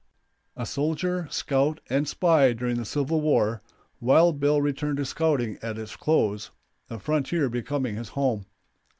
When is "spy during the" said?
2.07-2.85